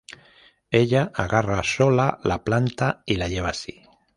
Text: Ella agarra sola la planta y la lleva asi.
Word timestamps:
Ella 0.79 1.03
agarra 1.23 1.61
sola 1.61 2.17
la 2.23 2.39
planta 2.43 3.03
y 3.05 3.17
la 3.17 3.27
lleva 3.27 3.49
asi. 3.49 3.83